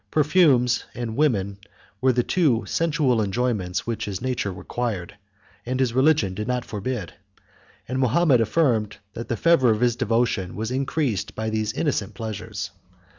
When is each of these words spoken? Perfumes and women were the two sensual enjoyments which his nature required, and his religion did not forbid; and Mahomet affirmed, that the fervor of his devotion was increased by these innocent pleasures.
Perfumes 0.09 0.85
and 0.95 1.15
women 1.15 1.59
were 2.01 2.11
the 2.11 2.23
two 2.23 2.65
sensual 2.65 3.21
enjoyments 3.21 3.85
which 3.85 4.05
his 4.05 4.19
nature 4.19 4.51
required, 4.51 5.13
and 5.63 5.79
his 5.79 5.93
religion 5.93 6.33
did 6.33 6.47
not 6.47 6.65
forbid; 6.65 7.13
and 7.87 7.99
Mahomet 7.99 8.41
affirmed, 8.41 8.97
that 9.13 9.27
the 9.27 9.37
fervor 9.37 9.69
of 9.69 9.81
his 9.81 9.95
devotion 9.95 10.55
was 10.55 10.71
increased 10.71 11.35
by 11.35 11.51
these 11.51 11.71
innocent 11.73 12.15
pleasures. 12.15 12.71